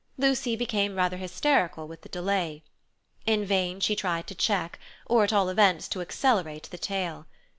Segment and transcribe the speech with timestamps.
[0.17, 2.63] Lucy became rather hysterical with the delay.
[3.27, 7.27] In vain she tried to check, or at all events to accelerate, the tale.